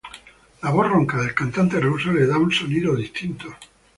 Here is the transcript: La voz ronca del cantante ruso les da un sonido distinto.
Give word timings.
La 0.63 0.71
voz 0.71 0.87
ronca 0.89 1.17
del 1.19 1.35
cantante 1.35 1.79
ruso 1.79 2.11
les 2.11 2.27
da 2.27 2.39
un 2.39 2.51
sonido 2.51 2.95
distinto. 2.95 3.55